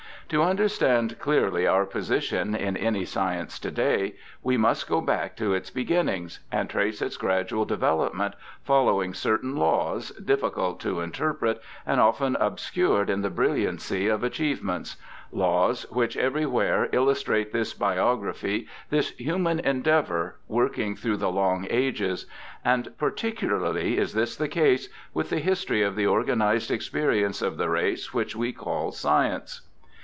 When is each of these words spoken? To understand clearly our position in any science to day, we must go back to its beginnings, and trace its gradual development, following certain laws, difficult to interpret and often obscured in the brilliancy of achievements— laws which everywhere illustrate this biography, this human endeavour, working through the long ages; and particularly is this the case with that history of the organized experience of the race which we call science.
To 0.29 0.41
understand 0.43 1.19
clearly 1.19 1.67
our 1.67 1.85
position 1.85 2.55
in 2.55 2.77
any 2.77 3.03
science 3.03 3.59
to 3.59 3.69
day, 3.69 4.15
we 4.41 4.55
must 4.55 4.87
go 4.87 5.01
back 5.01 5.35
to 5.35 5.53
its 5.53 5.69
beginnings, 5.69 6.39
and 6.49 6.69
trace 6.69 7.01
its 7.01 7.17
gradual 7.17 7.65
development, 7.65 8.35
following 8.63 9.13
certain 9.13 9.57
laws, 9.57 10.11
difficult 10.11 10.79
to 10.81 11.01
interpret 11.01 11.61
and 11.85 11.99
often 11.99 12.37
obscured 12.39 13.09
in 13.09 13.23
the 13.23 13.29
brilliancy 13.29 14.07
of 14.07 14.23
achievements— 14.23 14.95
laws 15.33 15.83
which 15.91 16.15
everywhere 16.15 16.87
illustrate 16.93 17.51
this 17.51 17.73
biography, 17.73 18.69
this 18.89 19.09
human 19.19 19.59
endeavour, 19.59 20.37
working 20.47 20.95
through 20.95 21.17
the 21.17 21.29
long 21.31 21.67
ages; 21.69 22.25
and 22.63 22.97
particularly 22.97 23.97
is 23.97 24.13
this 24.13 24.37
the 24.37 24.47
case 24.47 24.87
with 25.13 25.29
that 25.29 25.39
history 25.39 25.81
of 25.83 25.97
the 25.97 26.07
organized 26.07 26.71
experience 26.71 27.41
of 27.41 27.57
the 27.57 27.67
race 27.67 28.13
which 28.13 28.33
we 28.33 28.53
call 28.53 28.93
science. 28.93 29.67